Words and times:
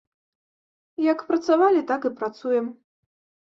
Як 1.11 1.19
працавалі, 1.29 1.87
так 1.95 2.01
і 2.13 2.15
працуем. 2.19 2.65